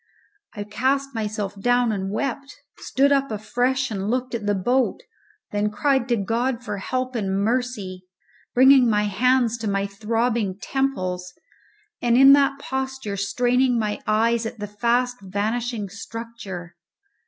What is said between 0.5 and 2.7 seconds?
I cast myself down and wept,